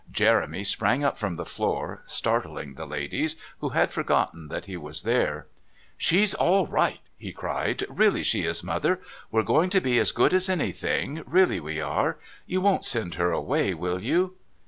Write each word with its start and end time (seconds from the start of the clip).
Jeremy 0.11 0.63
sprang 0.63 1.03
up 1.03 1.15
from 1.15 1.35
the 1.35 1.45
floor, 1.45 2.01
startling 2.07 2.73
the 2.73 2.87
ladies, 2.87 3.35
who 3.59 3.69
had 3.69 3.91
forgotten 3.91 4.47
that 4.47 4.65
he 4.65 4.75
was 4.75 5.03
there. 5.03 5.45
"She's 5.95 6.33
all 6.33 6.65
right," 6.65 7.01
he 7.19 7.31
cried. 7.31 7.83
"Really 7.87 8.23
she 8.23 8.41
is, 8.43 8.63
Mother. 8.63 8.99
We're 9.29 9.43
going 9.43 9.69
to 9.69 9.79
be 9.79 9.99
as 9.99 10.11
good 10.11 10.33
as 10.33 10.49
anything, 10.49 11.21
really 11.27 11.59
we 11.59 11.79
are. 11.79 12.17
You 12.47 12.61
won't 12.61 12.83
send 12.83 13.13
her 13.13 13.31
away, 13.31 13.75
will 13.75 13.99
you?" 14.01 14.37